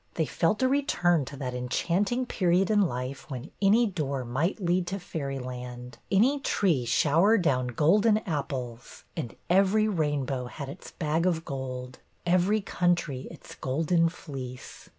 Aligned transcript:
They 0.15 0.25
felt 0.25 0.63
a 0.63 0.67
return 0.67 1.25
to 1.25 1.37
that 1.37 1.53
enchanting 1.53 2.25
period 2.25 2.71
in 2.71 2.81
life 2.81 3.29
when 3.29 3.51
any 3.61 3.85
door 3.85 4.25
might 4.25 4.59
lead 4.59 4.87
to 4.87 4.99
fairy 4.99 5.37
land, 5.37 5.99
any 6.11 6.39
tree 6.39 6.85
shower 6.85 7.37
down 7.37 7.67
golden 7.67 8.17
apples; 8.25 9.03
and 9.15 9.35
every 9.47 9.87
rainbow 9.87 10.47
had 10.47 10.69
its 10.69 10.89
bag 10.89 11.27
of 11.27 11.45
gold, 11.45 11.99
every 12.25 12.61
country 12.61 13.27
its 13.29 13.53
golden 13.53 14.09
fleece. 14.09 14.89